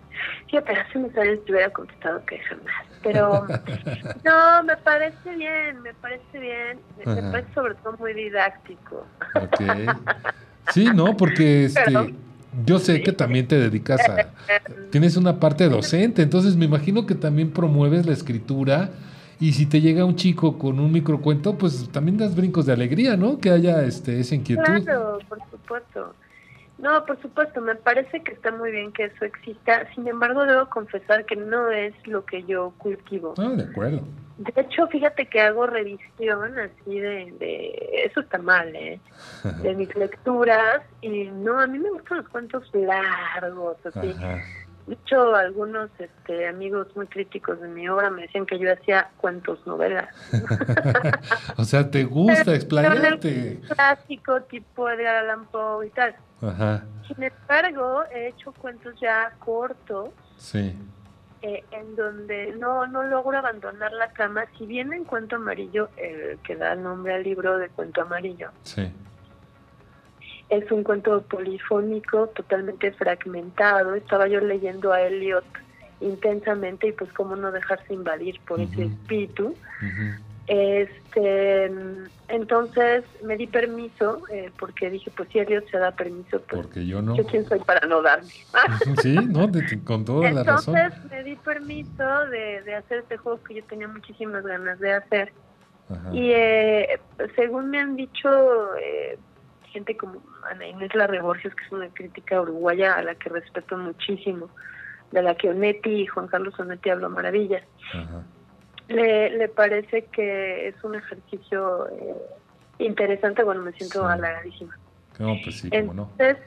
[0.49, 2.73] Sí, pero años te hubiera contestado que jamás.
[3.03, 3.45] Pero
[4.23, 6.79] no, me parece bien, me parece bien.
[6.97, 9.05] Me, parece sobre todo muy didáctico.
[10.71, 12.13] Sí, no, porque este,
[12.63, 14.29] yo sé que también te dedicas a...
[14.91, 18.91] Tienes una parte docente, entonces me imagino que también promueves la escritura
[19.39, 23.15] y si te llega un chico con un microcuento, pues también das brincos de alegría,
[23.15, 23.39] ¿no?
[23.39, 24.63] Que haya este, esa inquietud.
[24.83, 26.13] Claro, por supuesto.
[26.77, 29.87] No, por supuesto, me parece que está muy bien que eso exista.
[29.95, 33.33] Sin embargo, debo confesar que no es lo que yo cultivo.
[33.37, 34.01] Ah, de acuerdo.
[34.37, 38.99] De hecho, fíjate que hago revisión así de, de eso está mal, ¿eh?
[39.63, 44.15] De mis lecturas y no, a mí me gustan los cuentos largos, así.
[44.17, 44.41] Ajá.
[44.89, 49.11] De hecho, algunos este, amigos muy críticos de mi obra me decían que yo hacía
[49.17, 50.09] cuentos novelas.
[51.57, 53.59] o sea, ¿te gusta explayarte?
[53.69, 56.15] Clásico, tipo Edgar Allan Poe y tal.
[56.41, 56.85] Ajá.
[57.07, 60.09] Sin embargo, he hecho cuentos ya cortos.
[60.37, 60.75] Sí.
[61.43, 64.45] Eh, en donde no, no logro abandonar la cama.
[64.57, 68.91] Si bien en Cuento Amarillo, el que da nombre al libro de Cuento Amarillo, sí
[70.49, 73.95] es un cuento polifónico totalmente fragmentado.
[73.95, 75.45] Estaba yo leyendo a Eliot
[76.01, 79.55] intensamente y pues cómo no dejarse invadir por ese espíritu.
[80.47, 81.71] Este,
[82.27, 86.87] entonces me di permiso eh, porque dije, pues si Eliot se da permiso, pues porque
[86.87, 87.15] yo no.
[87.15, 88.29] Yo quién soy para no darme.
[89.03, 89.51] sí, no,
[89.83, 90.75] con toda la razón.
[90.75, 94.93] Entonces me di permiso de, de hacer este juego que yo tenía muchísimas ganas de
[94.93, 95.31] hacer.
[96.13, 96.99] Y eh,
[97.35, 98.29] según me han dicho,
[98.77, 99.17] eh,
[99.69, 104.49] gente como Ana Inés Larreborges, que es una crítica uruguaya a la que respeto muchísimo,
[105.11, 107.63] de la que Onetti y Juan Carlos Onetti habló maravillas.
[108.87, 112.15] Le, le parece que es un ejercicio eh,
[112.79, 114.77] interesante, bueno, me siento halagadísima.
[115.19, 116.37] No, pues sí, entonces,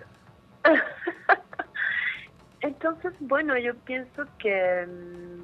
[2.61, 5.43] entonces, bueno, yo pienso que mm,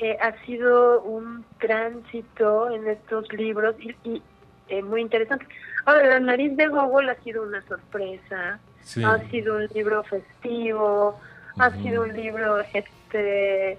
[0.00, 4.22] eh, ha sido un tránsito en estos libros y, y
[4.70, 5.46] eh, muy interesante.
[5.84, 8.60] Ahora, La nariz de Gogol ha sido una sorpresa,
[9.04, 11.18] ha sido un libro festivo,
[11.58, 13.76] Ha sido un libro este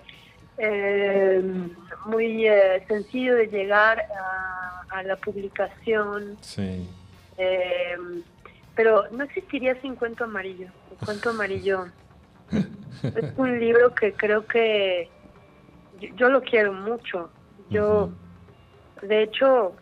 [0.57, 1.73] em,
[2.05, 4.03] muy eh, sencillo de llegar
[4.89, 6.37] a, la publicación.
[6.41, 6.87] Sí.
[7.37, 8.21] Em,
[8.75, 10.67] pero no existiría sin Cuento Amarillo.
[10.91, 11.85] El Cuento Amarillo
[12.51, 15.09] es un libro que creo que
[16.17, 17.29] yo, lo quiero mucho.
[17.69, 18.09] Yo,
[19.01, 19.73] de hecho,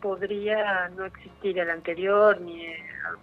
[0.00, 2.66] podría no existir el anterior, ni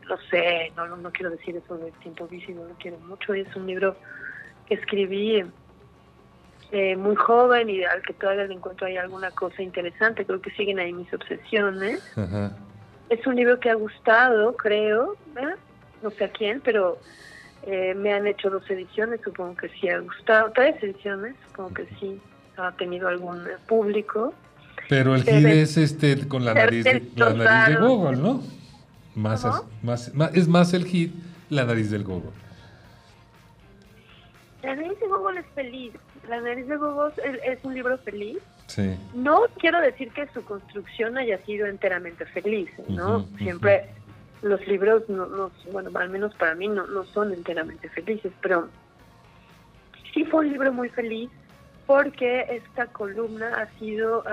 [0.08, 3.34] no sé, no, no, quiero decir eso de Tiempo Bici, no lo quiero mucho.
[3.34, 3.96] Es un libro
[4.68, 5.44] que escribí
[6.72, 10.26] eh, muy joven y al que todavía le encuentro ahí alguna cosa interesante.
[10.26, 12.02] Creo que siguen ahí mis obsesiones.
[13.10, 15.56] Es un libro que ha gustado, creo, ¿eh?
[16.02, 17.00] no sé a quién, pero
[17.64, 20.52] eh, me han hecho dos ediciones, supongo que sí ha gustado.
[20.54, 22.22] Tres ediciones, supongo que sí
[22.58, 24.34] ha tenido algún público.
[24.90, 28.42] Pero el hit es este con la nariz, de, la nariz de Google, ¿no?
[29.16, 29.46] Más,
[29.82, 31.14] más, es más el hit
[31.50, 32.32] la nariz del Google.
[34.64, 35.94] La nariz de Google es feliz.
[36.30, 37.14] La nariz de Google
[37.44, 38.38] es, un libro feliz.
[38.68, 38.96] Sí.
[39.14, 43.26] No quiero decir que su construcción haya sido enteramente feliz, ¿no?
[43.38, 43.90] Siempre
[44.42, 48.70] los libros, no, bueno, al menos para mí no, no son enteramente felices, pero
[50.14, 51.30] sí fue un libro muy feliz
[51.88, 54.24] porque esta columna ha sido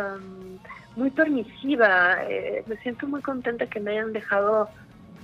[0.96, 2.16] muy permisiva.
[2.28, 4.68] Eh, me siento muy contenta que me hayan dejado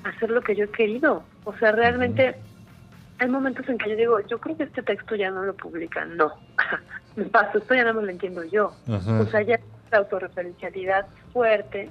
[0.05, 1.24] hacer lo que yo he querido.
[1.45, 2.37] O sea, realmente
[3.18, 6.16] hay momentos en que yo digo, yo creo que este texto ya no lo publican.
[6.16, 6.33] No,
[7.16, 8.72] me paso, esto ya no me lo entiendo yo.
[8.89, 11.91] O sea, ya es autorreferencialidad fuerte,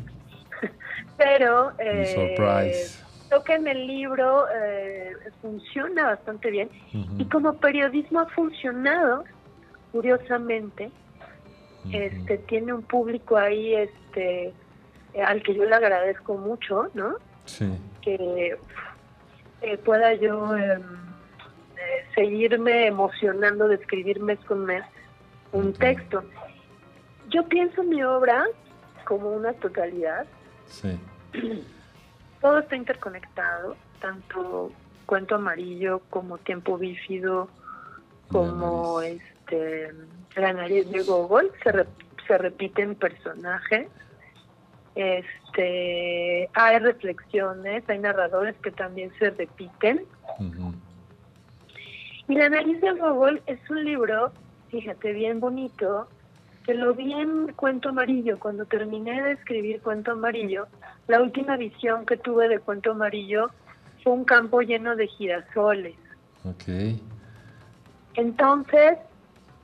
[1.17, 1.73] pero...
[1.77, 2.95] Eh,
[3.29, 6.67] Creo que en el libro eh, funciona bastante bien
[7.19, 9.23] y como periodismo ha funcionado
[9.91, 10.91] curiosamente,
[11.91, 14.53] este tiene un público ahí este
[15.25, 17.15] al que yo le agradezco mucho, ¿no?
[18.01, 18.57] Que
[19.61, 24.83] eh, pueda yo em, eh, seguirme emocionando de escribir mes con mes
[25.51, 26.23] un texto.
[27.29, 28.45] Yo pienso mi obra
[29.05, 30.27] como una totalidad.
[32.41, 34.71] Todo está interconectado, tanto
[35.05, 37.49] cuento amarillo como tiempo bífido,
[38.31, 39.93] como es este,
[40.35, 41.85] la nariz de Gogol, se,
[42.27, 43.87] se repiten personajes,
[44.95, 50.03] este, hay reflexiones, hay narradores que también se repiten.
[52.27, 54.31] Y La nariz de Gogol es un libro,
[54.69, 56.07] fíjate, bien bonito,
[56.65, 58.37] que lo vi en Cuento Amarillo.
[58.39, 60.67] Cuando terminé de escribir Cuento Amarillo,
[61.07, 63.49] la última visión que tuve de Cuento Amarillo
[64.03, 65.95] fue un campo lleno de girasoles.
[66.43, 67.01] Okay.
[68.13, 68.97] Entonces,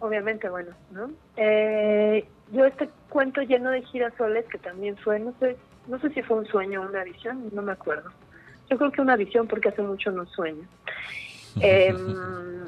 [0.05, 1.11] obviamente, bueno, ¿no?
[1.37, 6.21] Eh, yo este cuento lleno de girasoles, que también fue, no sé, no sé si
[6.21, 8.11] fue un sueño o una visión, no me acuerdo.
[8.69, 10.67] Yo creo que una visión porque hace mucho no sueño.
[11.61, 12.65] Em,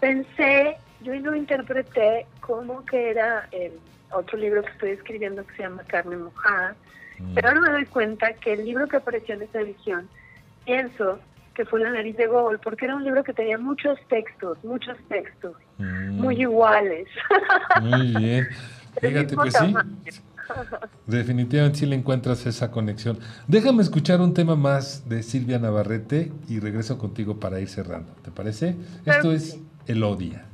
[0.00, 3.74] pensé, yo lo interpreté como que era el
[4.10, 6.74] otro libro que estoy escribiendo que se llama Carne Mojada,
[7.20, 7.34] mm.
[7.34, 10.08] pero ahora me doy cuenta que el libro que apareció en esa edición,
[10.64, 11.20] pienso
[11.54, 14.96] que fue La nariz de Gogol, porque era un libro que tenía muchos textos, muchos
[15.08, 16.20] textos, mm.
[16.20, 17.08] muy iguales.
[17.82, 18.48] Muy bien.
[19.00, 19.74] Fíjate, pues sí.
[21.06, 23.18] Definitivamente sí le encuentras esa conexión.
[23.46, 28.12] Déjame escuchar un tema más de Silvia Navarrete y regreso contigo para ir cerrando.
[28.22, 28.76] ¿Te parece?
[29.04, 30.49] Esto es El Odia.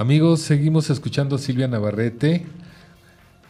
[0.00, 2.46] Amigos, seguimos escuchando a Silvia Navarrete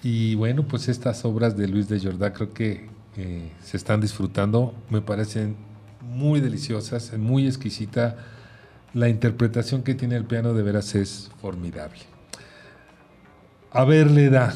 [0.03, 4.74] y bueno, pues estas obras de Luis de Jordá creo que eh, se están disfrutando,
[4.90, 5.55] me parecen
[6.03, 8.16] muy deliciosas, muy exquisita.
[8.94, 12.01] La interpretación que tiene el piano de veras es formidable.
[13.70, 14.53] A ver, Leda,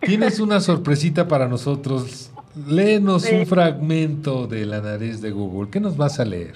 [0.00, 2.30] tienes una sorpresita para nosotros.
[2.66, 5.68] Léenos un fragmento de La nariz de Google.
[5.70, 6.54] ¿Qué nos vas a leer?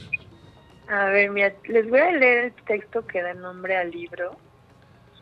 [0.92, 4.36] A ver, mira, les voy a leer el texto que da nombre al libro,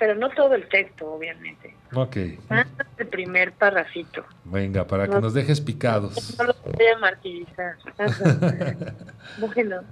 [0.01, 1.73] pero no todo el texto, obviamente.
[1.95, 2.17] Ok.
[2.99, 4.25] El primer parrafito.
[4.45, 6.37] Venga, para que nos dejes picados.
[6.37, 7.77] No lo voy a martirizar.
[9.39, 9.83] bueno,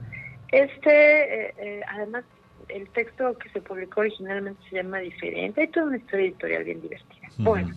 [0.51, 2.25] este, eh, eh, además,
[2.69, 5.61] el texto que se publicó originalmente se llama diferente.
[5.61, 7.29] Hay toda una historia editorial bien divertida.
[7.37, 7.73] Bueno,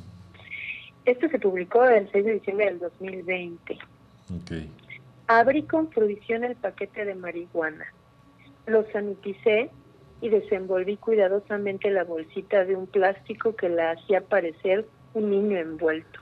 [1.06, 3.74] este se publicó el 6 de diciembre del 2020.
[3.74, 4.52] Ok.
[5.34, 7.86] Abrí con fruición el paquete de marihuana.
[8.66, 9.70] Lo saniticé
[10.20, 16.20] y desenvolví cuidadosamente la bolsita de un plástico que la hacía parecer un niño envuelto.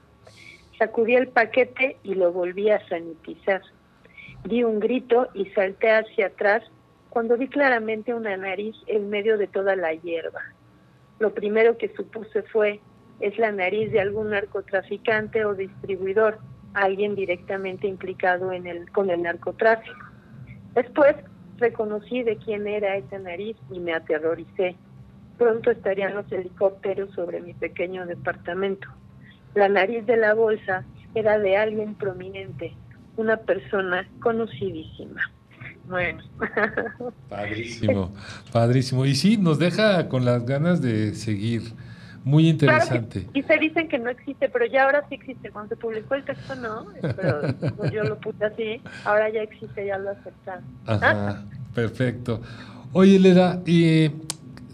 [0.78, 3.64] Sacudí el paquete y lo volví a sanitizar.
[4.43, 6.62] Di un grito y salté hacia atrás
[7.10, 10.53] cuando vi claramente una nariz en medio de toda la hierba.
[11.18, 12.80] Lo primero que supuse fue,
[13.22, 16.38] es la nariz de algún narcotraficante o distribuidor,
[16.74, 20.05] alguien directamente implicado en el, con el narcotráfico.
[20.76, 21.15] Después
[21.57, 24.76] reconocí de quién era esa nariz y me aterroricé.
[25.38, 28.88] Pronto estarían los helicópteros sobre mi pequeño departamento.
[29.55, 32.74] La nariz de la bolsa era de alguien prominente,
[33.17, 35.22] una persona conocidísima.
[35.88, 36.24] Bueno.
[37.30, 38.13] Padrísimo,
[38.51, 39.05] padrísimo.
[39.05, 41.74] Y sí, nos deja con las ganas de seguir.
[42.24, 43.28] Muy interesante.
[43.34, 45.49] y se dicen que no existe, pero ya ahora sí existe.
[45.51, 49.97] Cuando se publicó el texto no, pero yo lo puse así, ahora ya existe, ya
[49.97, 50.63] lo aceptaron.
[50.86, 52.41] Ajá, perfecto.
[52.93, 54.11] Oye, Leda, eh,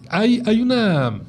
[0.09, 1.19] hay, hay una,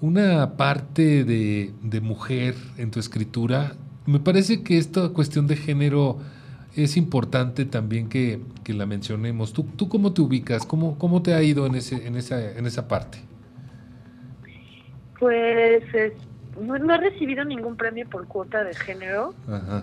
[0.00, 3.72] una parte de, de mujer en tu escritura.
[4.06, 6.18] Me parece que esta cuestión de género
[6.76, 9.52] es importante también que, que, la mencionemos.
[9.52, 10.66] ¿Tú, ¿Tú cómo te ubicas?
[10.66, 13.18] ¿Cómo, cómo te ha ido en, ese, en, esa, en esa parte?
[15.24, 15.82] Pues
[16.60, 19.32] no, he recibido ningún premio por cuota de género,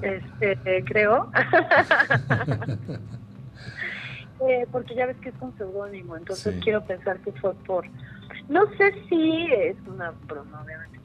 [0.04, 1.32] este creo.
[4.48, 7.88] eh, porque ya ves que es un seudónimo, entonces quiero pensar que fue por...
[8.50, 11.00] No sé si es una broma, obviamente.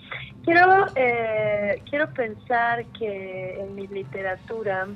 [0.45, 4.87] Quiero, eh, quiero pensar que en mi literatura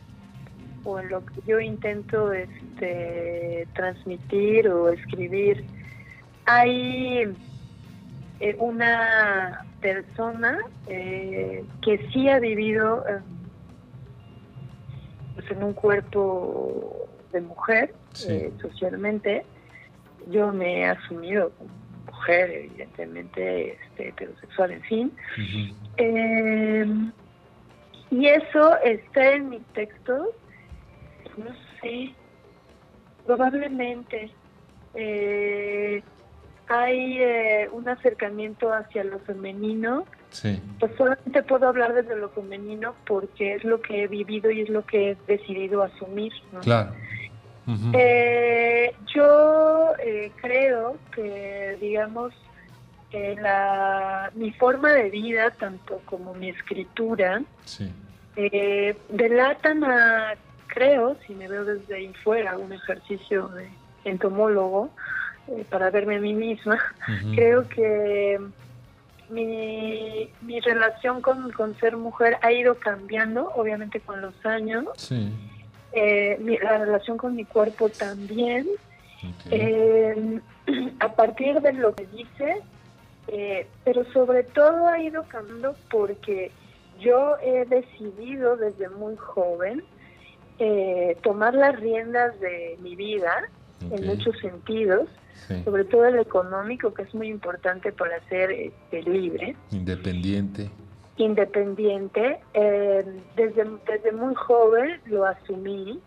[0.85, 5.65] o en lo que yo intento este, transmitir o escribir,
[6.45, 7.25] hay
[8.41, 13.21] eh, una persona eh, que sí ha vivido eh,
[15.35, 17.95] pues en un cuerpo de mujer
[18.61, 19.45] socialmente.
[20.31, 21.71] Yo me he asumido como
[22.07, 25.13] mujer, evidentemente, este, heterosexual, en fin.
[28.11, 30.35] y eso está en mi texto
[31.37, 32.15] no sé,
[33.27, 34.31] probablemente.
[34.95, 36.03] Eh,
[36.71, 40.05] hay eh, un acercamiento hacia lo femenino.
[40.31, 40.63] Sí.
[40.79, 44.69] Pues solamente puedo hablar desde lo femenino porque es lo que he vivido y es
[44.69, 46.33] lo que he decidido asumir.
[46.63, 46.93] Claro.
[47.93, 52.33] Eh, yo eh, creo que, digamos,
[53.13, 57.93] la, mi forma de vida, tanto como mi escritura, sí.
[59.09, 60.35] delatan a,
[60.69, 63.69] creo, si me veo desde ahí fuera, un ejercicio de
[64.05, 64.91] entomólogo,
[65.51, 66.79] eh, para verme a mí misma.
[67.35, 68.39] Creo que
[69.31, 74.87] mi, mi relación con, con, ser mujer ha ido cambiando, obviamente con los años.
[75.93, 78.69] Eh, la relación con mi cuerpo también.
[79.51, 80.41] Eh,
[81.01, 82.63] a partir de lo que dice,
[83.85, 86.53] pero sobre todo ha ido cambiando porque
[87.01, 89.83] yo he decidido desde muy joven
[91.23, 93.49] tomar las riendas de mi vida
[93.91, 95.09] en muchos sentidos
[95.65, 99.57] sobre todo el económico, que es muy importante para ser este, libre.
[99.71, 100.71] Independiente.
[101.17, 102.41] Independiente.
[102.55, 103.05] Eh,
[103.37, 106.01] desde, desde muy joven lo asumí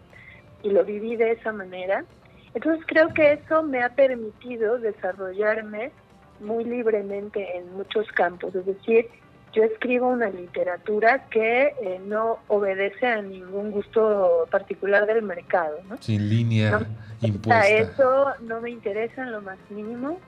[0.64, 2.06] y lo viví de esa manera.
[2.54, 5.92] Entonces creo que eso me ha permitido desarrollarme
[6.40, 9.08] muy libremente en muchos campos, es decir,
[9.54, 15.78] yo escribo una literatura que eh, no obedece a ningún gusto particular del mercado.
[15.88, 15.97] ¿no?
[16.01, 16.86] Sin línea
[17.22, 17.68] impuesta.
[17.68, 20.20] Eso no me interesa en lo más mínimo.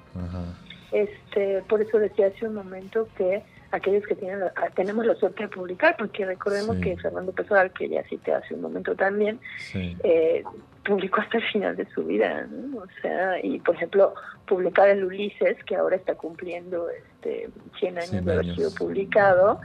[0.91, 5.43] Este, por eso decía hace un momento que aquellos que tienen ah, tenemos la suerte
[5.43, 9.39] de publicar, porque recordemos que Fernando Pessoa, que ya cité hace un momento también,
[9.73, 10.43] eh,
[10.85, 12.79] publicó hasta el final de su vida, ¿no?
[12.79, 14.13] O sea, y por ejemplo,
[14.47, 19.59] publicar el Ulises, que ahora está cumpliendo este 100 años de haber sido publicado,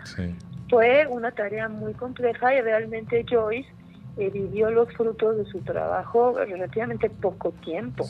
[0.68, 3.68] fue una tarea muy compleja y realmente Joyce
[4.16, 8.04] eh, vivió los frutos de su trabajo relativamente poco tiempo,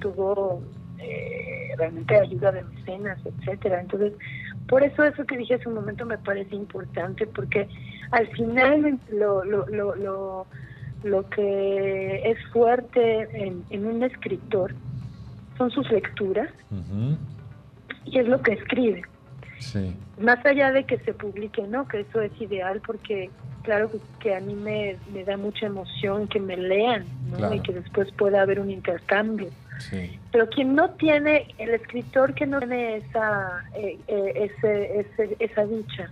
[0.00, 0.62] tuvo
[0.98, 3.80] eh, realmente ayuda de mecenas, etcétera.
[3.80, 4.12] Entonces,
[4.68, 7.68] por eso eso que dije hace un momento me parece importante, porque
[8.10, 10.46] al final lo, lo, lo, lo,
[11.30, 13.28] que es fuerte
[13.70, 14.74] en, un escritor
[15.58, 16.50] son sus lecturas
[18.04, 19.02] y es lo que escribe.
[20.20, 21.86] Más allá de que se publique, ¿no?
[21.88, 23.30] Que eso es ideal porque
[23.62, 23.90] claro
[24.20, 27.52] que, a mí me, da mucha emoción que me lean, ¿no?
[27.52, 29.48] Y que después pueda haber un intercambio.
[30.30, 36.10] Pero quien no tiene, el escritor que no tiene esa, eh, eh, ese, esa dicha,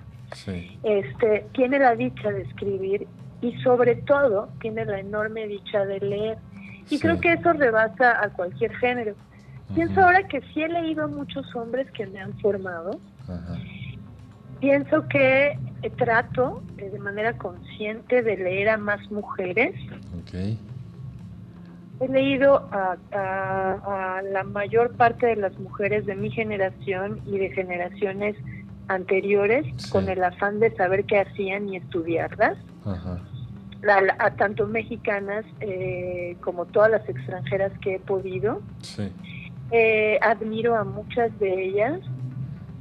[0.83, 3.07] este, tiene la dicha de escribir
[3.43, 6.39] y sobre todo tiene la enorme dicha de leer.
[6.89, 9.15] Y creo que eso rebasa a cualquier género.
[9.75, 13.01] Pienso ahora que sí he leído a muchos hombres que me han formado.
[14.61, 15.59] Pienso que
[15.91, 19.75] trato eh, de manera consciente de leer a más mujeres.
[22.01, 28.37] He leído a, la mayor parte de las mujeres de mi generación y de generaciones
[28.89, 32.59] anteriores con el afán de saber qué hacían y estudiarlas.
[33.89, 38.63] A tanto mexicanas eh, como todas las extranjeras que he podido.
[39.71, 42.01] Eh, admiro a muchas de ellas,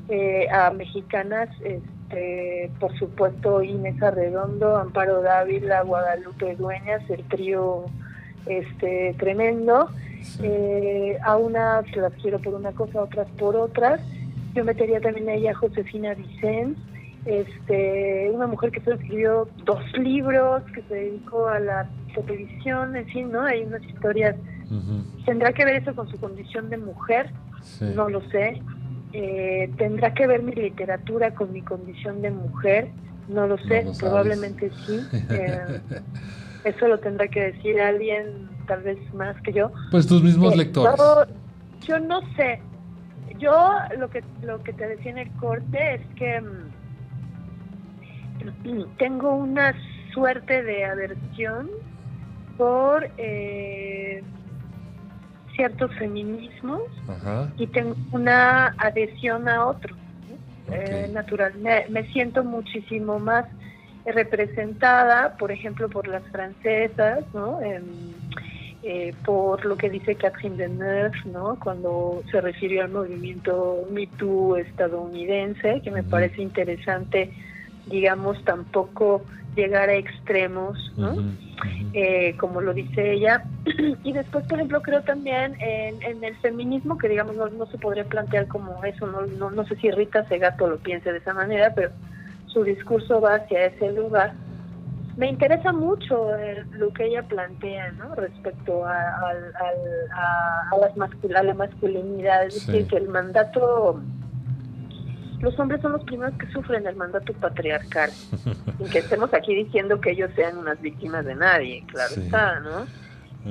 [0.10, 7.86] eh, a mexicanas, este, por supuesto Inés Arredondo, Amparo Dávila, Guadalupe Dueñas, el trío
[8.45, 9.89] este tremendo.
[11.24, 14.02] a unas las quiero por una cosa, otras por otras
[14.54, 16.78] yo metería también a ella Josefina Vicens,
[17.26, 23.05] este, una mujer que solo escribió dos libros, que se dedicó a la televisión, en
[23.07, 23.43] fin, ¿no?
[23.43, 24.36] Hay unas historias.
[25.26, 27.30] ¿Tendrá que ver eso con su condición de mujer?
[27.95, 28.61] No lo sé.
[29.13, 32.89] Eh, ¿Tendrá que ver mi literatura con mi condición de mujer?
[33.28, 34.99] No lo sé, probablemente sí.
[35.30, 35.82] Eh,
[36.63, 39.72] eso lo tendrá que decir alguien tal vez más que yo.
[39.89, 40.95] Pues tus mismos eh, lectores.
[41.82, 42.61] yo no sé,
[43.39, 46.70] yo lo que lo que te decía en el corte es que mm,
[48.98, 49.74] tengo una
[50.14, 51.70] suerte de aversión
[52.58, 54.24] por eh,
[55.56, 56.82] ciertos feminismos
[57.58, 59.98] y tengo una adhesión a otros.
[60.72, 63.46] Eh, natural, me, siento muchísimo más
[64.06, 67.60] representada, por ejemplo, por las francesas, ¿no?
[68.84, 71.60] Eh, por lo que dice Catherine Deneuve, ¿no?
[71.60, 77.32] Cuando se refirió al movimiento Me Too estadounidense, que me parece interesante,
[77.88, 79.23] digamos, tampoco
[79.55, 81.15] llegar a extremos, ¿no?
[81.93, 83.43] Eh, como lo dice ella.
[84.03, 88.47] y después, por ejemplo, creo también en, el feminismo, que digamos no, se podría plantear
[88.47, 91.91] como eso, no, no, no sé si Rita Segato lo piense de esa manera, pero
[92.47, 94.34] su discurso va hacia ese lugar
[95.17, 96.32] me interesa mucho
[96.71, 98.15] lo que ella plantea ¿no?
[98.15, 100.97] respecto a, a, las
[101.29, 104.01] la masculinidad, es decir, que el mandato,
[105.42, 108.12] los hombres son los primeros que sufren el mandato patriarcal,
[108.78, 112.86] sin que estemos aquí diciendo que ellos sean unas víctimas de nadie, claro está, ¿no?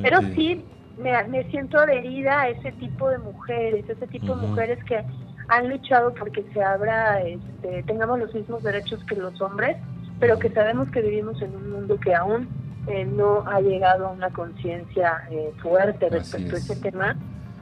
[0.03, 0.65] Pero sí,
[0.99, 5.03] me, me, siento adherida a ese tipo de mujeres, ese tipo de mujeres que
[5.49, 9.77] han luchado porque se abra, este, tengamos los mismos derechos que los hombres
[10.21, 12.47] pero que sabemos que vivimos en un mundo que aún
[12.87, 17.17] eh, no ha llegado a una conciencia eh, fuerte respecto a ese tema.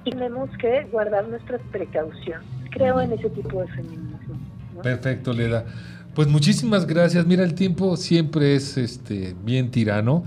[0.04, 2.46] Y tenemos que guardar nuestras precauciones.
[2.70, 4.07] Creo en ese tipo de feminismo.
[4.82, 5.64] Perfecto, Leda.
[6.14, 7.26] Pues muchísimas gracias.
[7.26, 10.24] Mira, el tiempo siempre es este bien tirano.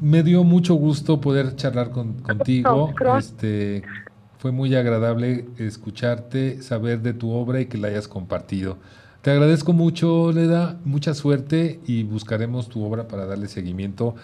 [0.00, 2.92] Me dio mucho gusto poder charlar contigo.
[3.18, 3.82] Este,
[4.38, 8.78] fue muy agradable escucharte, saber de tu obra y que la hayas compartido.
[9.22, 14.14] Te agradezco mucho, Leda, mucha suerte y buscaremos tu obra para darle seguimiento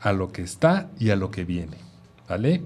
[0.00, 1.78] a lo que está y a lo que viene.
[2.28, 2.62] ¿Vale?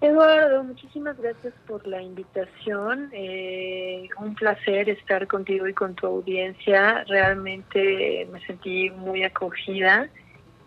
[0.00, 3.10] Eduardo, muchísimas gracias por la invitación.
[3.12, 7.04] Eh, un placer estar contigo y con tu audiencia.
[7.08, 10.08] Realmente me sentí muy acogida.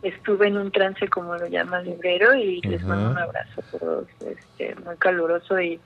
[0.04, 3.78] Estuve en un trance, como lo llama el librero, y les mando un abrazo a
[3.78, 5.80] todos, este, muy caluroso y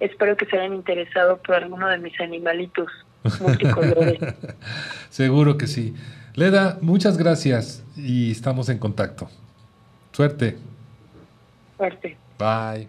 [0.00, 2.90] espero que se hayan interesado por alguno de mis animalitos
[3.40, 4.18] multicolores.
[5.10, 5.94] Seguro que sí.
[6.34, 9.28] Leda, muchas gracias y estamos en contacto.
[10.12, 10.56] Suerte.
[11.76, 12.16] Suerte.
[12.38, 12.88] Bye.